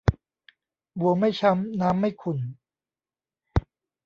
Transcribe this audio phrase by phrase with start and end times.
[0.99, 2.39] บัวไม่ช้ำ น้ำไม่ขุ่น